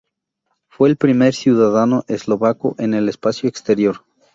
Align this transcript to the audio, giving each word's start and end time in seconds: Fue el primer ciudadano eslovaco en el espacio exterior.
Fue 0.67 0.89
el 0.89 0.97
primer 0.97 1.35
ciudadano 1.35 2.05
eslovaco 2.07 2.73
en 2.79 2.95
el 2.95 3.07
espacio 3.07 3.47
exterior. 3.47 4.03